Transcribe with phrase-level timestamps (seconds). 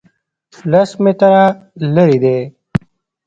[0.71, 1.43] لس متره
[1.93, 2.37] لرې دی